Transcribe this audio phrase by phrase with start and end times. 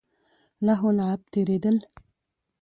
[0.67, 1.77] لهو لعب تېرېدل.